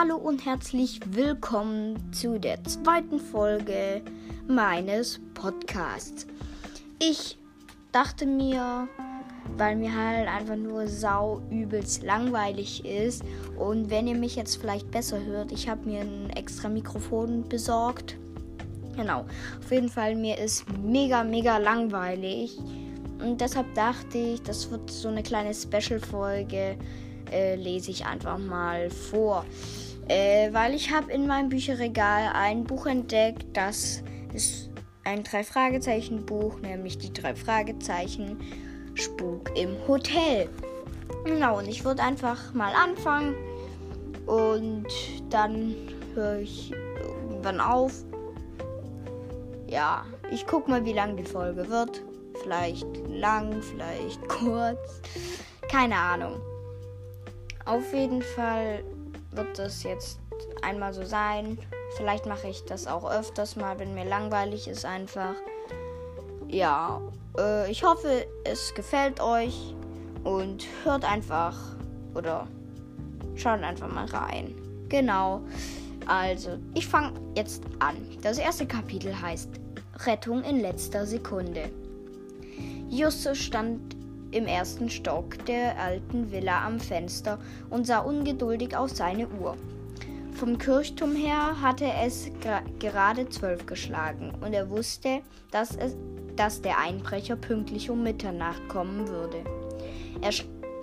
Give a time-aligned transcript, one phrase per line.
[0.00, 4.00] Hallo und herzlich willkommen zu der zweiten Folge
[4.48, 6.26] meines Podcasts.
[6.98, 7.36] Ich
[7.92, 8.88] dachte mir,
[9.58, 13.22] weil mir halt einfach nur sau übelst langweilig ist
[13.58, 18.16] und wenn ihr mich jetzt vielleicht besser hört, ich habe mir ein extra Mikrofon besorgt.
[18.96, 19.26] Genau,
[19.62, 22.56] auf jeden Fall mir ist mega mega langweilig
[23.22, 26.78] und deshalb dachte ich, das wird so eine kleine Special-Folge
[27.30, 29.44] äh, lese ich einfach mal vor.
[30.10, 34.02] Äh, weil ich habe in meinem Bücherregal ein Buch entdeckt, das
[34.34, 34.68] ist
[35.04, 38.36] ein Drei-Fragezeichen-Buch, nämlich die drei Fragezeichen
[38.94, 40.48] Spuk im Hotel.
[41.24, 43.36] Genau, und ich würde einfach mal anfangen
[44.26, 44.88] und
[45.30, 45.76] dann
[46.16, 46.72] höre ich
[47.28, 48.04] irgendwann auf.
[49.68, 52.02] Ja, ich guck mal, wie lang die Folge wird.
[52.42, 55.02] Vielleicht lang, vielleicht kurz.
[55.70, 56.40] Keine Ahnung.
[57.64, 58.82] Auf jeden Fall
[59.32, 60.18] wird das jetzt
[60.62, 61.58] einmal so sein.
[61.96, 65.34] Vielleicht mache ich das auch öfters mal, wenn mir langweilig ist einfach.
[66.48, 67.00] Ja,
[67.38, 69.74] äh, ich hoffe, es gefällt euch
[70.24, 71.56] und hört einfach
[72.14, 72.46] oder
[73.36, 74.54] schaut einfach mal rein.
[74.88, 75.42] Genau.
[76.06, 77.96] Also, ich fange jetzt an.
[78.22, 79.48] Das erste Kapitel heißt
[80.06, 81.70] Rettung in letzter Sekunde.
[82.88, 83.96] Justus stand
[84.32, 89.56] im ersten Stock der alten Villa am Fenster und sah ungeduldig auf seine Uhr.
[90.32, 92.30] Vom Kirchturm her hatte es
[92.78, 95.96] gerade zwölf geschlagen und er wusste, dass, es,
[96.36, 99.44] dass der Einbrecher pünktlich um Mitternacht kommen würde.
[100.22, 100.32] Er,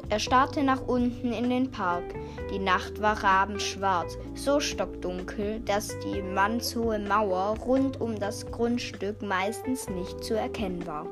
[0.10, 2.04] er starrte nach unten in den Park.
[2.52, 9.90] Die Nacht war rabenschwarz, so stockdunkel, dass die mannshohe Mauer rund um das Grundstück meistens
[9.90, 11.08] nicht zu erkennen war.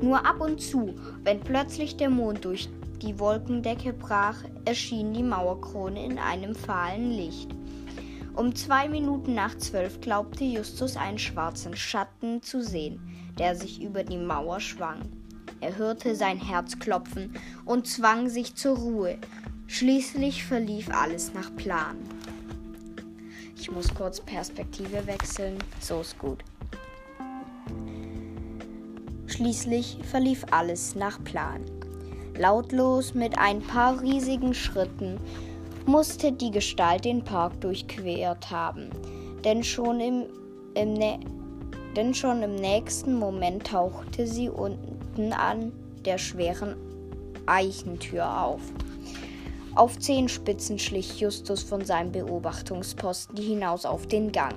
[0.00, 2.68] Nur ab und zu, wenn plötzlich der Mond durch
[3.02, 7.50] die Wolkendecke brach, erschien die Mauerkrone in einem fahlen Licht.
[8.34, 13.00] Um zwei Minuten nach zwölf glaubte Justus einen schwarzen Schatten zu sehen,
[13.38, 15.00] der sich über die Mauer schwang.
[15.60, 17.34] Er hörte sein Herz klopfen
[17.64, 19.18] und zwang sich zur Ruhe.
[19.66, 21.96] Schließlich verlief alles nach Plan.
[23.58, 25.56] Ich muss kurz Perspektive wechseln.
[25.80, 26.44] So ist gut.
[29.36, 31.60] Schließlich verlief alles nach Plan.
[32.38, 35.20] Lautlos mit ein paar riesigen Schritten
[35.84, 38.88] musste die Gestalt den Park durchquert haben,
[39.44, 40.24] denn schon im,
[40.72, 40.98] im,
[41.94, 45.70] denn schon im nächsten Moment tauchte sie unten an
[46.06, 46.74] der schweren
[47.44, 48.62] Eichentür auf.
[49.74, 54.54] Auf Zehenspitzen schlich Justus von seinem Beobachtungsposten hinaus auf den Gang.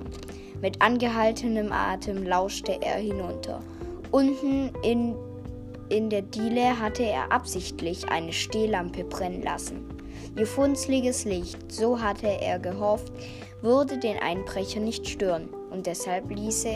[0.62, 3.60] Mit angehaltenem Atem lauschte er hinunter.
[4.10, 5.14] Unten in,
[5.88, 9.86] in der Diele hatte er absichtlich eine Stehlampe brennen lassen.
[10.36, 13.12] Ihr funzliges Licht, so hatte er gehofft,
[13.62, 16.66] würde den Einbrecher nicht stören, und deshalb ließ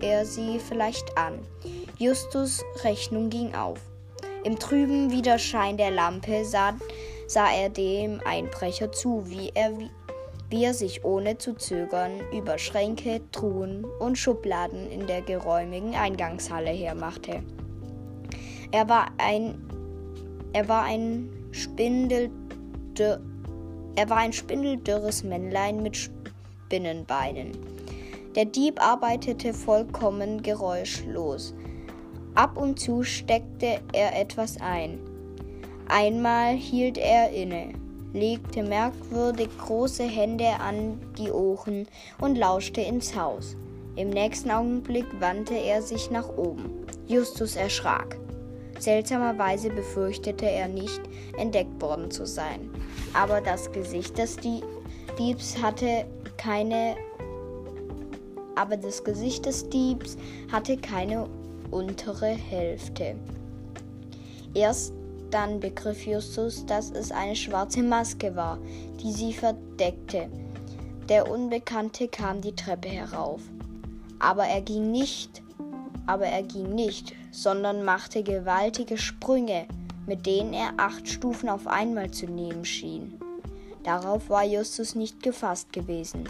[0.00, 1.38] er sie vielleicht an.
[1.98, 3.78] Justus Rechnung ging auf.
[4.44, 6.74] Im trüben Widerschein der Lampe sah,
[7.26, 9.72] sah er dem Einbrecher zu, wie er
[10.54, 16.70] wie er sich ohne zu zögern über Schränke, Truhen und Schubladen in der geräumigen Eingangshalle
[16.70, 17.42] hermachte.
[18.70, 19.60] Er war ein
[20.52, 22.30] er war ein Spindel
[22.96, 27.50] er war ein spindeldürres Männlein mit Spinnenbeinen.
[28.36, 31.52] Der Dieb arbeitete vollkommen geräuschlos.
[32.36, 35.00] Ab und zu steckte er etwas ein.
[35.88, 37.83] Einmal hielt er inne
[38.14, 41.86] legte merkwürdig große Hände an die Ohren
[42.20, 43.56] und lauschte ins Haus.
[43.96, 46.86] Im nächsten Augenblick wandte er sich nach oben.
[47.06, 48.18] Justus erschrak.
[48.78, 51.00] Seltsamerweise befürchtete er nicht,
[51.38, 52.70] entdeckt worden zu sein.
[53.12, 56.96] Aber das Gesicht des Diebs hatte keine
[58.56, 60.16] aber das Gesicht des Diebs
[60.50, 61.28] hatte keine
[61.70, 63.16] untere Hälfte.
[64.54, 64.92] Erst
[65.34, 68.56] dann begriff Justus, dass es eine schwarze Maske war,
[69.02, 70.28] die sie verdeckte.
[71.08, 73.40] Der Unbekannte kam die Treppe herauf.
[74.20, 75.42] Aber er ging nicht,
[76.06, 79.66] aber er ging nicht, sondern machte gewaltige Sprünge,
[80.06, 83.18] mit denen er acht Stufen auf einmal zu nehmen schien.
[83.82, 86.28] Darauf war Justus nicht gefasst gewesen.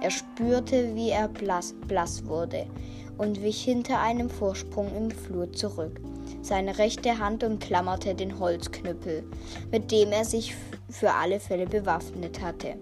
[0.00, 2.66] Er spürte, wie er blass, blass wurde
[3.18, 6.00] und wich hinter einem Vorsprung im Flur zurück.
[6.46, 9.24] Seine rechte Hand umklammerte den Holzknüppel,
[9.72, 10.54] mit dem er sich
[10.88, 12.76] für alle Fälle bewaffnet hatte.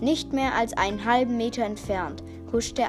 [0.00, 2.84] Nicht mehr als einen halben Meter entfernt huschte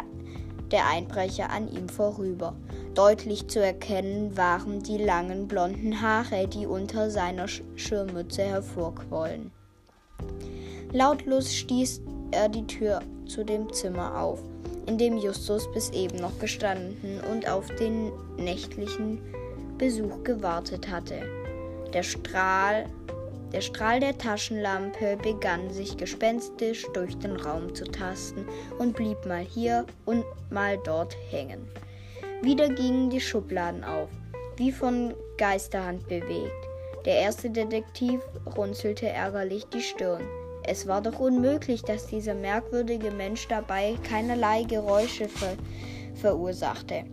[0.72, 2.56] der Einbrecher an ihm vorüber.
[2.94, 9.52] Deutlich zu erkennen waren die langen blonden Haare, die unter seiner Schirmmütze hervorquollen.
[10.94, 12.00] Lautlos stieß
[12.32, 14.40] er die Tür zu dem Zimmer auf,
[14.86, 19.20] in dem Justus bis eben noch gestanden und auf den nächtlichen
[19.80, 21.24] Besuch gewartet hatte.
[21.94, 22.86] Der Strahl,
[23.52, 28.46] der Strahl der Taschenlampe begann sich gespenstisch durch den Raum zu tasten
[28.78, 31.68] und blieb mal hier und mal dort hängen.
[32.44, 34.10] Wieder gingen die Schubladen auf,
[34.58, 36.52] wie von Geisterhand bewegt.
[37.06, 38.22] Der erste Detektiv
[38.56, 40.28] runzelte ärgerlich die Stirn.
[40.64, 45.56] Es war doch unmöglich, dass dieser merkwürdige Mensch dabei keinerlei Geräusche ver
[46.16, 47.06] verursachte.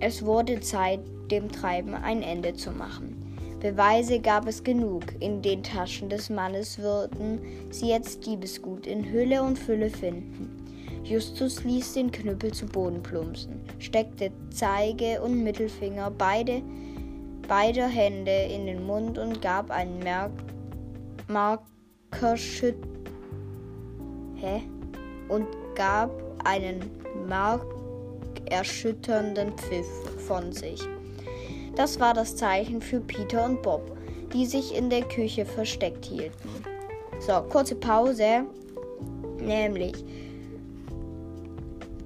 [0.00, 1.00] Es wurde Zeit,
[1.32, 3.32] dem Treiben ein Ende zu machen.
[3.62, 5.04] Beweise gab es genug.
[5.20, 7.38] In den Taschen des Mannes würden
[7.70, 10.58] sie jetzt Diebesgut in Hülle und Fülle finden.
[11.04, 16.60] Justus ließ den Knüppel zu Boden plumpsen, steckte Zeige und Mittelfinger beide,
[17.48, 20.32] beider Hände in den Mund und gab einen Merk
[21.28, 22.76] Markerschütt
[24.36, 24.62] Hä?
[25.28, 25.46] und
[25.76, 26.10] gab
[26.44, 26.90] einen
[27.28, 29.86] markerschütternden Pfiff
[30.26, 30.82] von sich.
[31.74, 33.96] Das war das Zeichen für Peter und Bob,
[34.32, 36.48] die sich in der Küche versteckt hielten.
[37.20, 38.44] So, kurze Pause.
[39.40, 40.04] Nämlich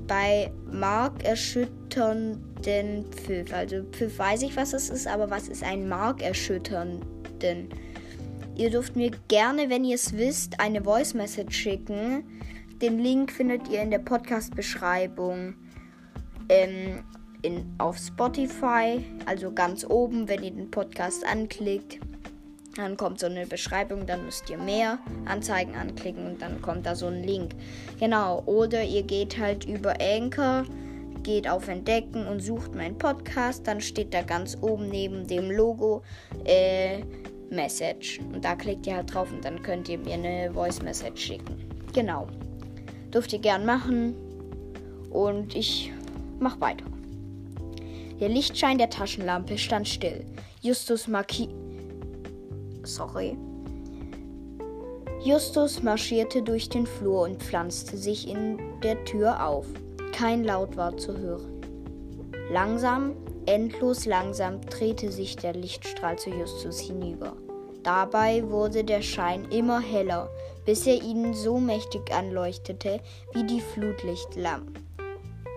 [0.07, 3.53] bei markerschütternden Pfiff.
[3.53, 7.69] Also Pfiff weiß ich, was es ist, aber was ist ein markerschütternden?
[8.57, 12.25] Ihr dürft mir gerne, wenn ihr es wisst, eine Voice Message schicken.
[12.81, 15.55] Den Link findet ihr in der Podcast-Beschreibung
[16.49, 17.05] ähm,
[17.79, 21.99] auf Spotify, also ganz oben, wenn ihr den Podcast anklickt.
[22.77, 26.95] Dann kommt so eine Beschreibung, dann müsst ihr mehr Anzeigen anklicken und dann kommt da
[26.95, 27.53] so ein Link.
[27.99, 30.65] Genau, oder ihr geht halt über Anchor,
[31.23, 33.67] geht auf Entdecken und sucht meinen Podcast.
[33.67, 36.03] Dann steht da ganz oben neben dem Logo
[36.45, 37.03] äh,
[37.51, 38.21] Message.
[38.33, 41.57] Und da klickt ihr halt drauf und dann könnt ihr mir eine Voice Message schicken.
[41.95, 42.27] Genau.
[43.13, 44.15] Dürft ihr gern machen.
[45.11, 45.93] Und ich
[46.39, 46.85] mach weiter.
[48.21, 50.25] Der Lichtschein der Taschenlampe stand still.
[50.63, 51.51] Justus markiert
[52.87, 53.37] sorry.
[55.25, 59.67] Justus marschierte durch den Flur und pflanzte sich in der Tür auf.
[60.13, 61.61] Kein Laut war zu hören.
[62.51, 63.17] Langsam,
[63.47, 67.37] endlos langsam drehte sich der Lichtstrahl zu Justus hinüber.
[67.83, 70.31] Dabei wurde der Schein immer heller,
[70.65, 73.01] bis er ihn so mächtig anleuchtete
[73.33, 74.81] wie die Flutlichtlampe,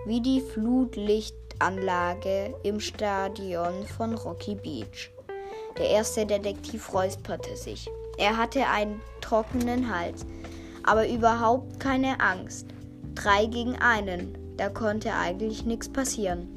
[0.06, 0.40] wie die
[1.60, 5.10] Flutlichtanlage im Stadion von Rocky Beach.
[5.76, 7.88] Der erste Detektiv räusperte sich.
[8.18, 10.24] Er hatte einen trockenen Hals,
[10.84, 12.66] aber überhaupt keine Angst.
[13.14, 16.48] Drei gegen einen, da konnte eigentlich nichts passieren.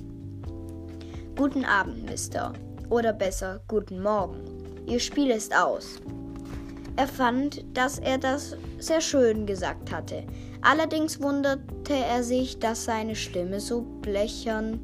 [1.35, 2.53] Guten Abend, Mister.
[2.89, 4.39] Oder besser, guten Morgen.
[4.85, 5.99] Ihr Spiel ist aus.
[6.95, 10.23] Er fand, dass er das sehr schön gesagt hatte.
[10.61, 14.79] Allerdings wunderte er sich, dass seine Stimme so blechern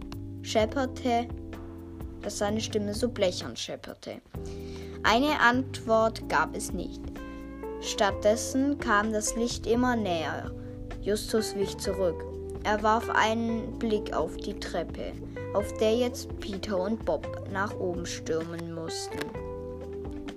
[0.49, 1.27] schepperte
[2.21, 4.21] dass seine Stimme so blechern schepperte.
[5.03, 7.01] Eine Antwort gab es nicht.
[7.81, 10.51] Stattdessen kam das Licht immer näher.
[11.01, 12.25] Justus wich zurück.
[12.63, 15.13] Er warf einen Blick auf die Treppe,
[15.53, 19.19] auf der jetzt Peter und Bob nach oben stürmen mussten.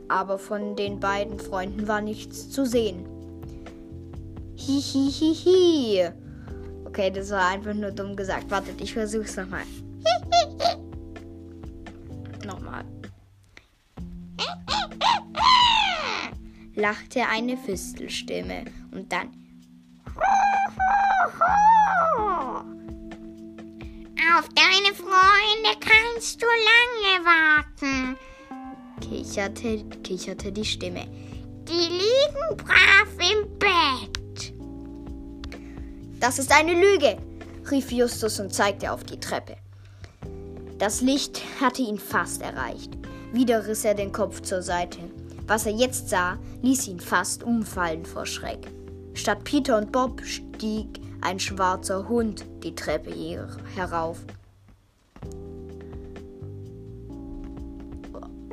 [0.08, 3.06] Aber von den beiden Freunden war nichts zu sehen.
[4.54, 6.10] Hihihihi.
[6.84, 8.50] Okay, das war einfach nur dumm gesagt.
[8.50, 9.64] Wartet, ich versuch's nochmal.
[16.74, 19.30] Lachte eine Fistelstimme und dann
[24.38, 28.16] Auf deine Freunde kannst du lange warten,
[29.00, 31.06] kicherte, kicherte die Stimme.
[31.68, 34.54] Die liegen brav im Bett.
[36.18, 37.18] Das ist eine Lüge,
[37.70, 39.61] rief Justus und zeigte auf die Treppe.
[40.82, 42.98] Das Licht hatte ihn fast erreicht.
[43.32, 44.98] Wieder riss er den Kopf zur Seite.
[45.46, 48.66] Was er jetzt sah, ließ ihn fast umfallen vor Schreck.
[49.14, 50.88] Statt Peter und Bob stieg
[51.20, 53.12] ein schwarzer Hund die Treppe
[53.76, 54.18] herauf.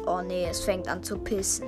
[0.05, 1.65] Oh nee, es fängt an zu pissen.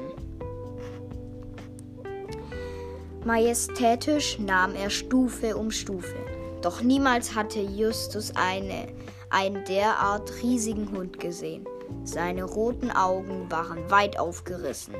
[3.25, 6.17] Majestätisch nahm er Stufe um Stufe.
[6.61, 8.89] Doch niemals hatte Justus eine,
[9.31, 11.65] einen derart riesigen Hund gesehen.
[12.03, 14.95] Seine roten Augen waren weit aufgerissen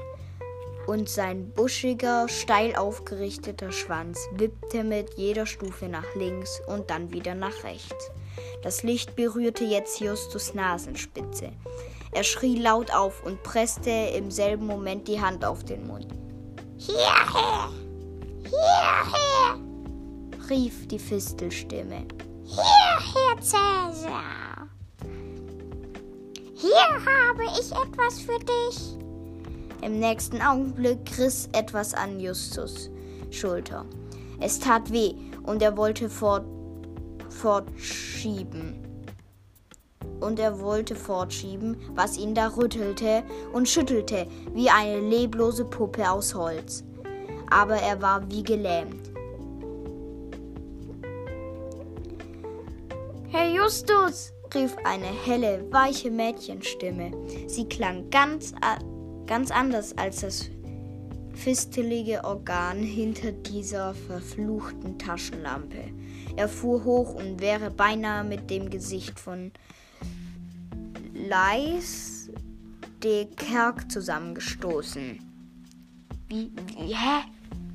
[0.88, 7.36] und sein buschiger, steil aufgerichteter Schwanz wippte mit jeder Stufe nach links und dann wieder
[7.36, 8.12] nach rechts.
[8.64, 11.52] Das Licht berührte jetzt Justus Nasenspitze.
[12.12, 16.08] Er schrie laut auf und presste im selben Moment die Hand auf den Mund.
[16.78, 17.70] Hierher!
[18.44, 19.60] Hierher,
[20.50, 22.06] rief die Fistelstimme.
[22.44, 22.81] hierher,
[23.42, 24.70] Cäsar.
[26.54, 26.72] Hier
[27.06, 28.98] habe ich etwas für dich.
[29.82, 32.92] Im nächsten Augenblick riss etwas an Justus
[33.32, 33.86] Schulter.
[34.40, 36.46] Es tat weh und er wollte fort,
[37.30, 38.76] fortschieben.
[40.20, 46.36] Und er wollte fortschieben, was ihn da rüttelte und schüttelte wie eine leblose Puppe aus
[46.36, 46.84] Holz.
[47.50, 49.01] Aber er war wie gelähmt.
[53.72, 57.10] Justus, rief eine helle, weiche Mädchenstimme.
[57.48, 58.54] Sie klang ganz,
[59.28, 60.50] ganz anders als das
[61.34, 65.86] fistelige Organ hinter dieser verfluchten Taschenlampe.
[66.36, 69.54] Er fuhr hoch und wäre beinahe mit dem Gesicht von
[71.14, 72.30] Leis
[73.02, 75.18] de Kerk zusammengestoßen.
[76.28, 77.24] Wie, wie, hä?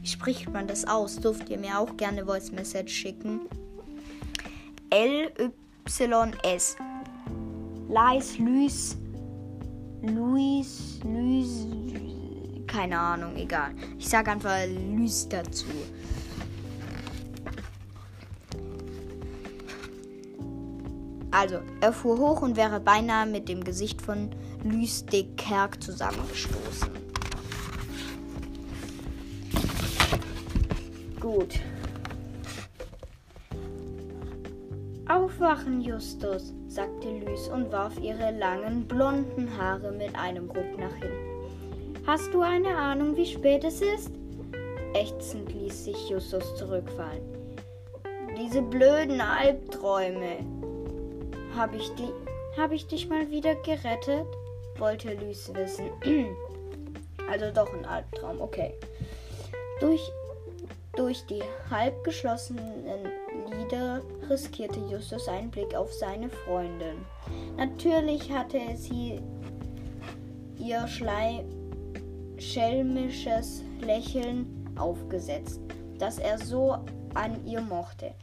[0.02, 1.16] Wie spricht man das aus?
[1.16, 3.48] Dürft ihr mir auch gerne Voice Message schicken?
[5.86, 6.76] L-Y-S.
[7.88, 8.96] Leis, Luis,
[10.02, 11.66] Luis, Luis,
[12.66, 13.72] keine Ahnung, egal.
[13.96, 15.66] Ich sage einfach Luis dazu.
[21.30, 24.30] Also, er fuhr hoch und wäre beinahe mit dem Gesicht von
[24.64, 26.90] Luis de Kerk zusammengestoßen.
[31.20, 31.60] Gut.
[35.36, 42.06] Aufwachen, Justus, sagte Luis und warf ihre langen, blonden Haare mit einem Ruck nach hinten.
[42.06, 44.10] Hast du eine Ahnung, wie spät es ist?
[44.94, 47.20] Ächzend ließ sich Justus zurückfallen.
[48.38, 50.38] Diese blöden Albträume.
[51.54, 52.12] Hab ich, die,
[52.58, 54.26] hab ich dich mal wieder gerettet?
[54.78, 55.90] wollte Luis wissen.
[57.30, 58.72] also doch ein Albtraum, okay.
[59.80, 60.10] Durch,
[60.96, 62.86] durch die halb geschlossenen
[63.58, 67.04] Lider riskierte Justus einen Blick auf seine Freundin.
[67.56, 69.20] Natürlich hatte sie
[70.58, 71.44] ihr Schlei
[72.38, 75.60] schelmisches Lächeln aufgesetzt,
[75.98, 76.76] das er so
[77.14, 78.14] an ihr mochte.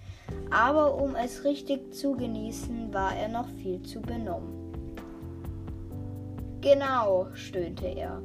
[0.52, 4.64] Aber um es richtig zu genießen, war er noch viel zu benommen.
[6.62, 8.22] Genau, stöhnte er.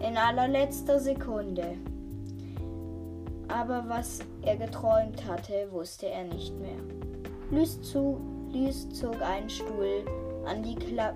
[0.00, 1.78] In allerletzter Sekunde.
[3.48, 6.78] Aber was er geträumt hatte, wusste er nicht mehr.
[7.50, 8.20] Lys, zu,
[8.52, 10.04] Lys zog einen Stuhl
[10.46, 11.14] an die Klapp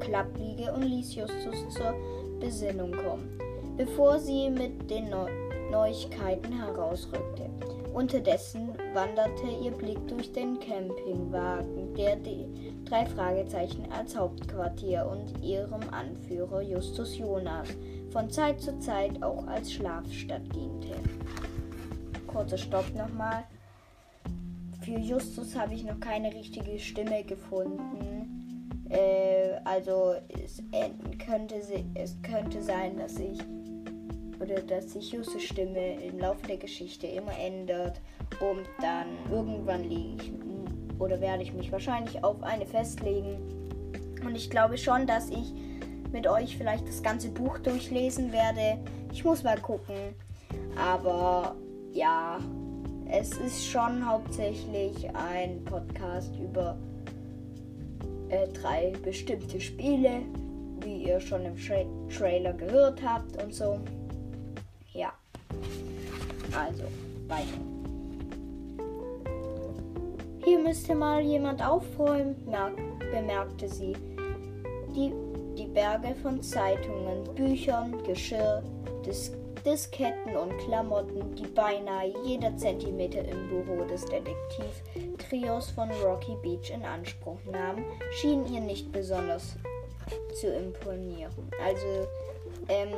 [0.00, 1.94] Klappliege und ließ Justus zur
[2.40, 3.38] Besinnung kommen,
[3.76, 5.30] bevor sie mit den Neu
[5.70, 7.48] Neuigkeiten herausrückte.
[7.94, 15.82] Unterdessen wanderte ihr Blick durch den Campingwagen, der die drei Fragezeichen als Hauptquartier und ihrem
[15.90, 17.68] Anführer Justus Jonas
[18.10, 20.96] von Zeit zu Zeit auch als Schlafstadt diente.
[22.26, 23.44] Kurzer Stopp nochmal.
[24.82, 28.70] Für Justus habe ich noch keine richtige Stimme gefunden.
[28.88, 30.62] Äh, also es
[31.24, 31.56] könnte,
[31.94, 33.38] es könnte sein, dass ich
[34.40, 38.00] oder dass sich Justus Stimme im Laufe der Geschichte immer ändert
[38.40, 40.32] und dann irgendwann liege ich
[40.98, 43.38] oder werde ich mich wahrscheinlich auf eine festlegen.
[44.24, 45.52] Und ich glaube schon, dass ich
[46.12, 48.78] mit euch vielleicht das ganze Buch durchlesen werde.
[49.12, 50.14] Ich muss mal gucken.
[50.76, 51.54] Aber
[51.92, 52.38] ja,
[53.08, 56.76] es ist schon hauptsächlich ein Podcast über
[58.28, 60.22] äh, drei bestimmte Spiele,
[60.80, 63.80] wie ihr schon im Tra Trailer gehört habt und so.
[64.92, 65.12] Ja.
[66.56, 66.84] Also,
[67.28, 67.80] weiter.
[70.44, 72.34] Hier müsste mal jemand aufräumen,
[73.12, 73.94] bemerkte sie.
[74.94, 75.12] Die,
[75.74, 78.62] Berge von Zeitungen, Büchern, Geschirr,
[79.04, 79.32] Dis
[79.64, 86.82] Disketten und Klamotten, die beinahe jeder Zentimeter im Büro des Detektiv-Trios von Rocky Beach in
[86.82, 89.56] Anspruch nahmen, schienen ihr nicht besonders
[90.40, 91.32] zu imponieren.
[91.62, 92.08] Also,
[92.68, 92.94] ähm,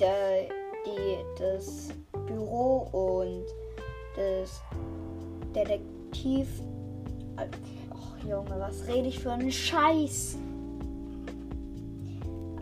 [0.00, 0.48] der,
[0.84, 1.88] die, das
[2.26, 3.46] Büro und
[4.16, 4.60] das
[5.54, 6.48] Detektiv.
[7.36, 10.36] Ach Junge, was rede ich für einen Scheiß?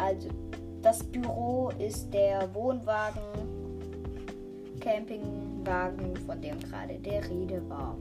[0.05, 0.29] Also,
[0.83, 3.23] das Büro ist der Wohnwagen,
[4.79, 7.97] Campingwagen, von dem gerade der Rede war.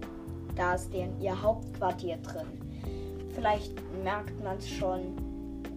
[0.53, 2.48] Da ist deren, ihr Hauptquartier drin.
[3.33, 5.15] Vielleicht merkt man es schon.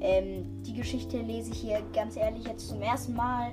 [0.00, 3.52] Ähm, die Geschichte lese ich hier ganz ehrlich jetzt zum ersten Mal.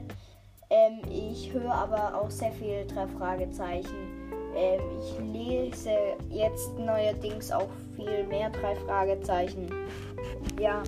[0.72, 4.32] Ähm, ich höre aber auch sehr viel drei Fragezeichen.
[4.56, 5.92] Ähm, ich lese
[6.32, 9.70] jetzt neuerdings auch viel mehr drei Fragezeichen.
[10.60, 10.82] Ja,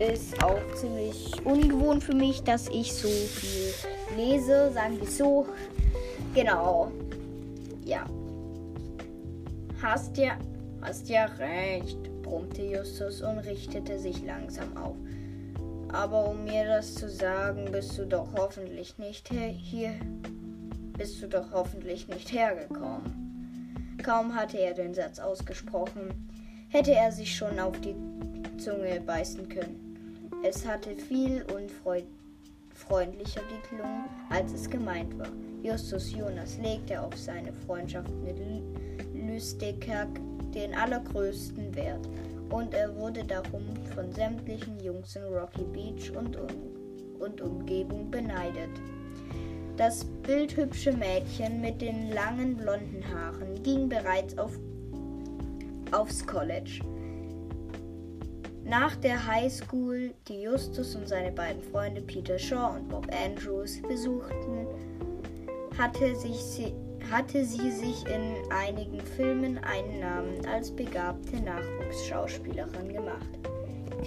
[0.00, 3.74] ist auch ziemlich ungewohnt für mich, dass ich so viel
[4.16, 5.46] lese, sagen wir so.
[6.34, 6.90] Genau.
[7.84, 8.06] Ja.
[9.82, 10.38] Hast ja,
[10.80, 14.96] hast ja recht, brummte Justus und richtete sich langsam auf.
[15.92, 19.92] Aber um mir das zu sagen, bist du doch hoffentlich nicht hier,
[20.96, 23.98] bist du doch hoffentlich nicht hergekommen.
[24.02, 26.30] Kaum hatte er den Satz ausgesprochen,
[26.68, 27.96] hätte er sich schon auf die
[28.56, 29.89] Zunge beißen können.
[30.42, 35.28] Es hatte viel unfreundlicher geklungen, als es gemeint war.
[35.62, 38.38] Justus Jonas legte auf seine Freundschaft mit
[39.12, 40.08] Lüstekerk
[40.54, 42.08] den allergrößten Wert
[42.48, 46.48] und er wurde darum von sämtlichen Jungs in Rocky Beach und, um,
[47.20, 48.70] und Umgebung beneidet.
[49.76, 54.58] Das bildhübsche Mädchen mit den langen blonden Haaren ging bereits auf,
[55.92, 56.80] aufs College.
[58.70, 63.82] Nach der High School, die Justus und seine beiden Freunde Peter Shaw und Bob Andrews
[63.82, 64.64] besuchten,
[65.76, 66.72] hatte, sich sie,
[67.10, 73.28] hatte sie sich in einigen Filmen einen Namen als begabte Nachwuchsschauspielerin gemacht.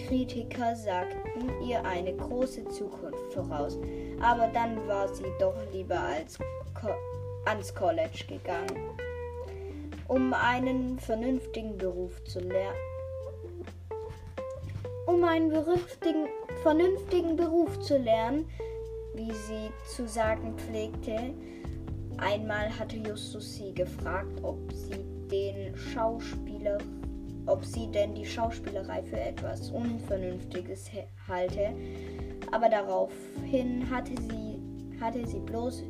[0.08, 3.78] Kritiker sagten ihr eine große Zukunft voraus,
[4.22, 6.40] aber dann war sie doch lieber als
[6.74, 6.88] Co
[7.44, 8.98] ans College gegangen,
[10.08, 12.93] um einen vernünftigen Beruf zu lernen.
[15.14, 15.52] Um einen
[16.64, 18.50] vernünftigen, Beruf zu lernen,
[19.14, 21.36] wie sie zu sagen pflegte,
[22.18, 26.80] Einmal hatte Justus sie gefragt, ob sie den Schauspieler,
[27.46, 30.90] ob sie denn die Schauspielerei für etwas Unvernünftiges
[31.28, 31.74] halte,
[32.52, 34.60] aber daraufhin hatte sie,
[35.00, 35.84] hatte sie bloß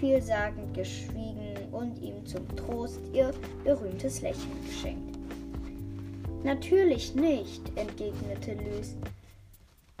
[0.00, 3.30] vielsagend geschwiegen und ihm zum Trost ihr
[3.62, 5.03] berühmtes Lächeln geschenkt.
[6.44, 8.96] Natürlich nicht, entgegnete Lys.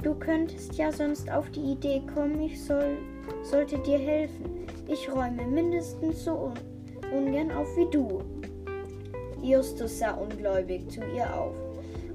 [0.02, 2.98] Du könntest ja sonst auf die Idee kommen, ich soll,
[3.42, 4.66] sollte dir helfen.
[4.86, 6.54] Ich räume mindestens so un
[7.10, 8.20] ungern auf wie du.
[9.42, 11.54] Justus sah ungläubig zu ihr auf.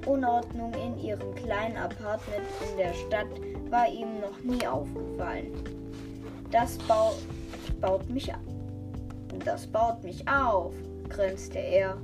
[0.05, 3.27] Unordnung in ihrem kleinen Apartment in der Stadt
[3.71, 5.51] war ihm noch nie aufgefallen.
[6.51, 7.17] Das baut,
[7.81, 8.31] baut mich
[9.43, 10.73] Das baut mich auf,
[11.09, 11.97] grinste er.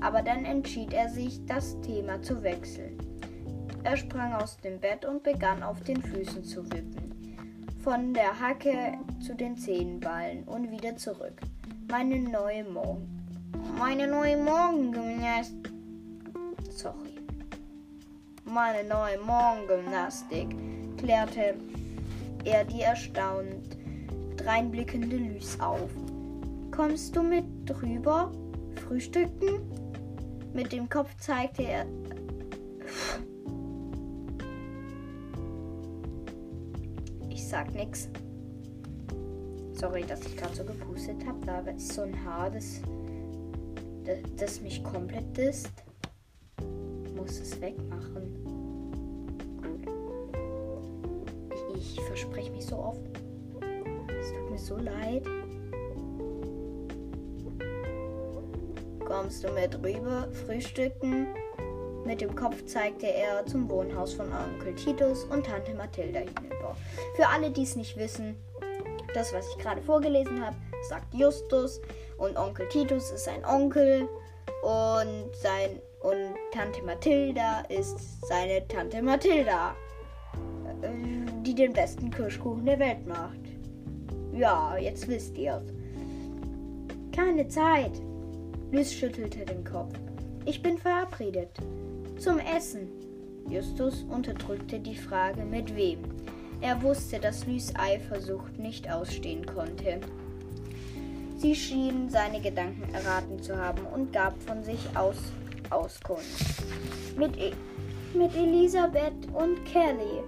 [0.00, 2.98] Aber dann entschied er sich, das Thema zu wechseln.
[3.84, 7.08] Er sprang aus dem Bett und begann auf den Füßen zu wippen
[7.88, 11.40] von der Hacke zu den Zehenballen und wieder zurück.
[11.90, 13.08] Meine neue Morgen.
[13.78, 15.72] Meine neue Morgengymnastik.
[16.70, 17.14] Sorry.
[18.44, 20.48] Meine neue Morgengymnastik,
[20.98, 21.54] klärte
[22.44, 23.78] er die erstaunt
[24.36, 25.90] dreinblickende Lys auf.
[26.70, 28.30] Kommst du mit drüber?
[28.86, 29.77] Frühstücken?
[30.58, 31.86] Mit dem Kopf zeigte er
[37.48, 38.08] sag nix.
[39.72, 41.38] Sorry, dass ich gerade so gepustet habe.
[41.46, 42.82] Da ist so ein Haar, das,
[44.04, 45.70] das, das mich komplett disst.
[47.16, 48.34] Muss es wegmachen.
[49.62, 49.88] Gut.
[51.76, 53.00] Ich, ich verspreche mich so oft.
[54.20, 55.22] Es tut mir so leid.
[59.08, 61.28] Kommst du mit rüber frühstücken?
[62.04, 66.76] Mit dem Kopf zeigte er zum Wohnhaus von Onkel Titus und Tante Mathilda hinüber.
[67.16, 68.36] Für alle, die es nicht wissen,
[69.14, 70.56] das, was ich gerade vorgelesen habe,
[70.90, 71.80] sagt Justus
[72.18, 74.06] und Onkel Titus ist sein Onkel
[74.62, 79.74] und sein und Tante Mathilda ist seine Tante Mathilda,
[80.82, 80.88] äh,
[81.44, 83.40] die den besten Kirschkuchen der Welt macht.
[84.34, 85.72] Ja, jetzt wisst ihr's.
[87.16, 88.02] Keine Zeit.
[88.70, 89.94] Liz schüttelte den Kopf.
[90.44, 91.48] Ich bin verabredet.
[92.18, 92.88] Zum Essen.
[93.48, 96.00] Justus unterdrückte die Frage mit wem.
[96.60, 100.00] Er wusste, dass Lys Eifersucht nicht ausstehen konnte.
[101.38, 105.16] Sie schien seine Gedanken erraten zu haben und gab von sich aus
[105.70, 106.62] Auskunft.
[107.16, 107.52] Mit, e
[108.12, 110.22] mit Elisabeth und Kelly.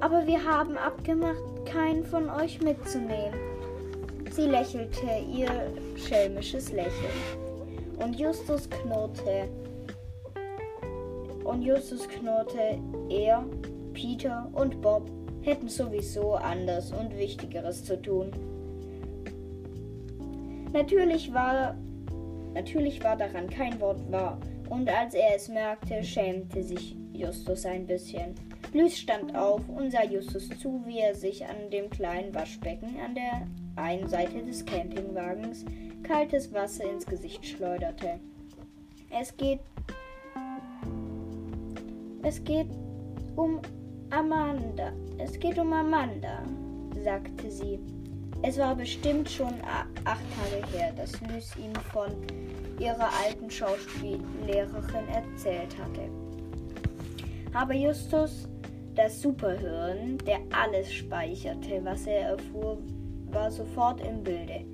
[0.00, 3.38] Aber wir haben abgemacht, keinen von euch mitzunehmen.
[4.30, 5.50] Sie lächelte ihr
[5.96, 7.41] schelmisches Lächeln.
[7.98, 9.48] Und Justus knurrte,
[11.44, 12.78] und Justus knurrte,
[13.08, 13.44] er,
[13.92, 15.10] Peter und Bob
[15.42, 18.30] hätten sowieso anders und Wichtigeres zu tun.
[20.72, 21.76] Natürlich war,
[22.54, 24.38] natürlich war daran kein Wort wahr,
[24.70, 28.34] und als er es merkte, schämte sich Justus ein bisschen.
[28.72, 33.14] Lys stand auf und sah Justus zu, wie er sich an dem kleinen Waschbecken an
[33.14, 35.66] der einen Seite des Campingwagens
[36.02, 38.20] kaltes Wasser ins Gesicht schleuderte.
[39.10, 39.60] Es geht
[42.24, 42.68] es geht
[43.34, 43.60] um
[44.10, 44.92] Amanda.
[45.18, 46.44] Es geht um Amanda,
[47.02, 47.80] sagte sie.
[48.42, 49.54] Es war bestimmt schon
[50.04, 52.10] acht Tage her, dass Lys ihm von
[52.78, 56.08] ihrer alten Schauspiellehrerin erzählt hatte.
[57.54, 58.48] Aber Justus,
[58.94, 62.78] das Superhirn, der alles speicherte, was er erfuhr,
[63.30, 64.64] war sofort im Bilde.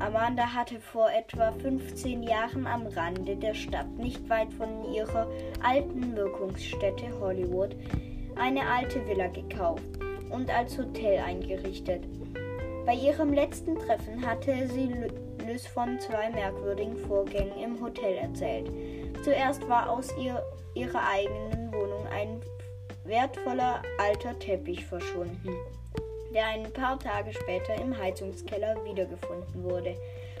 [0.00, 5.26] Amanda hatte vor etwa 15 Jahren am Rande der Stadt, nicht weit von ihrer
[5.60, 7.74] alten Wirkungsstätte Hollywood,
[8.36, 9.82] eine alte Villa gekauft
[10.30, 12.04] und als Hotel eingerichtet.
[12.86, 14.94] Bei ihrem letzten Treffen hatte sie
[15.44, 18.70] Lys von zwei merkwürdigen Vorgängen im Hotel erzählt.
[19.24, 20.40] Zuerst war aus ihr,
[20.74, 22.40] ihrer eigenen Wohnung ein
[23.04, 25.50] wertvoller alter Teppich verschwunden
[26.34, 29.94] der ein paar Tage später im Heizungskeller wiedergefunden wurde.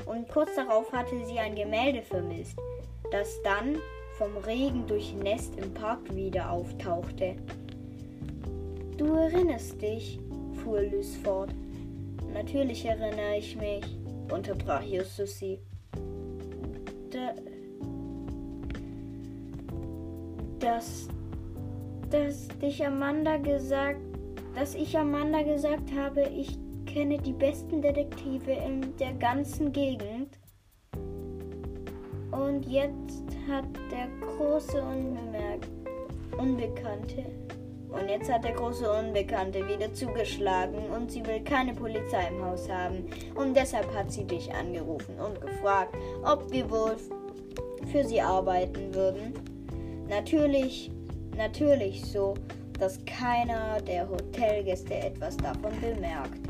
[0.06, 2.58] Und kurz darauf hatte sie ein Gemälde vermisst,
[3.10, 3.78] das dann
[4.16, 7.36] vom Regen durchnässt im Park wieder auftauchte.
[8.96, 10.18] Du erinnerst dich,
[10.62, 11.50] fuhr Lys fort.
[12.32, 13.84] Natürlich erinnere ich mich,
[14.30, 15.60] unterbrach Justus sie.
[17.10, 17.34] Da,
[20.58, 21.08] dass,
[22.10, 24.07] dass dich Amanda gesagt
[24.58, 30.36] dass ich Amanda gesagt habe, ich kenne die besten Detektive in der ganzen Gegend.
[32.32, 35.68] Und jetzt hat der große Unbemerk
[36.38, 37.24] Unbekannte.
[37.88, 42.68] Und jetzt hat der große Unbekannte wieder zugeschlagen und sie will keine Polizei im Haus
[42.68, 43.04] haben.
[43.36, 45.94] Und deshalb hat sie dich angerufen und gefragt,
[46.24, 46.96] ob wir wohl
[47.92, 49.34] für sie arbeiten würden.
[50.08, 50.90] Natürlich,
[51.36, 52.34] natürlich so
[52.78, 56.40] dass keiner der Hotelgäste etwas davon bemerkt.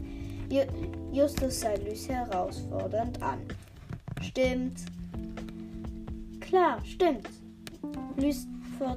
[1.13, 3.41] Justus sah Lucy herausfordernd an.
[4.23, 4.81] Stimmt.
[6.41, 7.29] Klar, stimmt.
[8.17, 8.47] Lucy
[8.79, 8.95] ver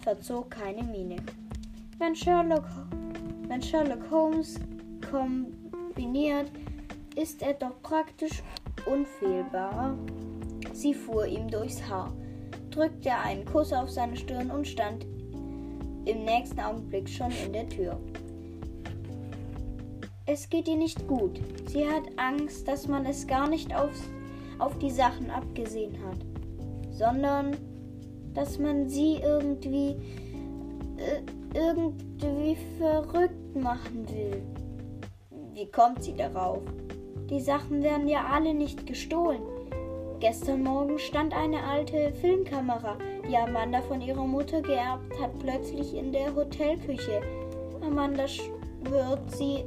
[0.00, 1.16] verzog keine Miene.
[1.98, 2.66] Wenn Sherlock,
[3.48, 4.60] wenn Sherlock Holmes
[5.10, 6.50] kombiniert,
[7.16, 8.42] ist er doch praktisch
[8.84, 9.96] unfehlbar.
[10.72, 12.12] Sie fuhr ihm durchs Haar,
[12.70, 15.06] drückte einen Kuss auf seine Stirn und stand
[16.06, 18.00] im nächsten Augenblick schon in der Tür.
[20.24, 21.40] Es geht ihr nicht gut.
[21.66, 23.92] Sie hat Angst, dass man es gar nicht auf,
[24.58, 26.18] auf die Sachen abgesehen hat,
[26.90, 27.56] sondern
[28.34, 29.96] dass man sie irgendwie
[30.96, 31.22] äh,
[31.54, 34.42] irgendwie verrückt machen will.
[35.54, 36.62] Wie kommt sie darauf?
[37.30, 39.42] Die Sachen werden ja alle nicht gestohlen.
[40.18, 42.96] Gestern Morgen stand eine alte Filmkamera,
[43.28, 47.20] die Amanda von ihrer Mutter geerbt hat, plötzlich in der Hotelküche.
[47.82, 49.64] Amanda schwört, sie,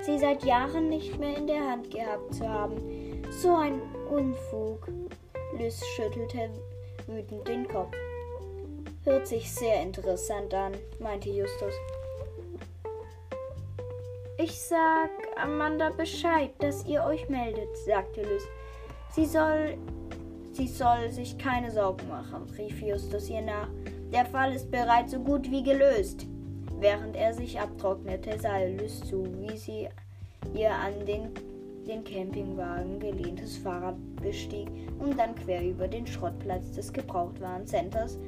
[0.00, 3.22] sie seit Jahren nicht mehr in der Hand gehabt zu haben.
[3.30, 4.88] So ein Unfug.
[5.56, 6.50] Lys schüttelte
[7.06, 7.94] wütend den Kopf.
[9.04, 11.74] Hört sich sehr interessant an, meinte Justus.
[14.38, 18.42] Ich sag Amanda Bescheid, dass ihr euch meldet, sagte Lys.
[19.14, 19.76] Sie soll,
[20.52, 23.68] sie soll sich keine Sorgen machen, rief Justus ihr nach.
[24.10, 26.26] Der Fall ist bereits so gut wie gelöst.
[26.80, 29.88] Während er sich abtrocknete, sah Lys zu, wie sie
[30.54, 31.28] ihr an den,
[31.86, 38.18] den Campingwagen gelehntes Fahrrad bestieg und dann quer über den Schrottplatz des Gebrauchtwarencenters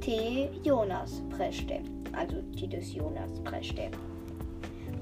[0.00, 0.50] T.
[0.62, 1.80] Jonas preschte,
[2.12, 3.90] also Titus Jonas preschte.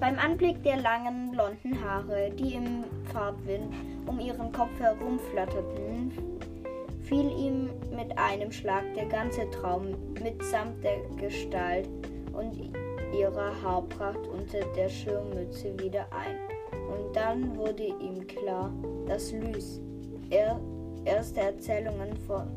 [0.03, 3.73] Beim Anblick der langen blonden Haare, die im Fahrtwind
[4.05, 6.11] um ihren Kopf herumflatterten,
[7.05, 11.88] fiel ihm mit einem Schlag der ganze Traum mitsamt der Gestalt
[12.33, 12.69] und
[13.17, 16.37] ihrer Haarpracht unter der Schirmmütze wieder ein.
[16.73, 18.73] Und dann wurde ihm klar,
[19.07, 19.81] dass Lys
[20.31, 20.59] er,
[21.05, 22.49] erste Erzählungen vor,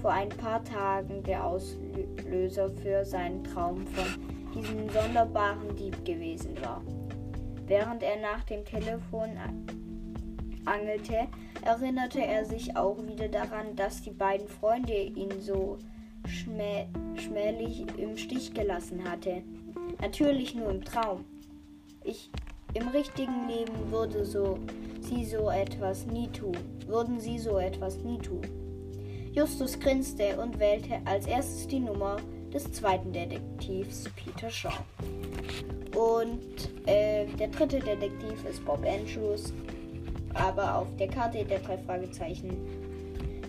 [0.00, 4.06] vor ein paar Tagen der Auslöser für seinen Traum von
[4.54, 6.80] diesem sonderbaren Dieb gewesen war.
[7.66, 9.30] Während er nach dem Telefon
[10.66, 11.28] angelte,
[11.62, 15.78] erinnerte er sich auch wieder daran, dass die beiden Freunde ihn so
[16.26, 19.42] schmä schmählich im Stich gelassen hatte.
[20.00, 21.24] Natürlich nur im Traum.
[22.02, 22.30] Ich
[22.74, 24.58] im richtigen Leben würde so
[25.00, 26.56] sie so etwas nie tun.
[26.86, 28.42] Würden sie so etwas nie tun.
[29.32, 32.16] Justus grinste und wählte als erstes die Nummer
[32.54, 34.72] des zweiten Detektivs Peter Shaw.
[35.94, 39.52] Und äh, der dritte Detektiv ist Bob Andrews.
[40.34, 42.56] Aber auf der Karte der drei Fragezeichen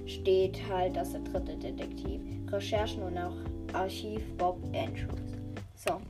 [0.07, 3.35] steht halt, dass der dritte Detektiv Recherchen und auch
[3.73, 5.19] Archiv Bob Andrews.
[5.75, 6.01] So,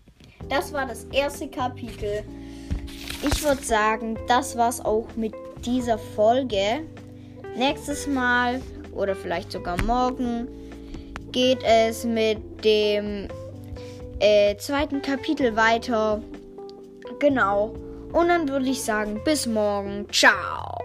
[0.49, 2.23] das war das erste Kapitel.
[3.23, 5.33] Ich würde sagen, das war's auch mit
[5.65, 6.81] dieser Folge.
[7.57, 8.61] Nächstes Mal
[8.93, 10.47] oder vielleicht sogar morgen
[11.35, 13.27] geht es mit dem
[14.21, 16.21] äh, zweiten Kapitel weiter.
[17.19, 17.75] Genau.
[18.13, 20.07] Und dann würde ich sagen, bis morgen.
[20.13, 20.84] Ciao.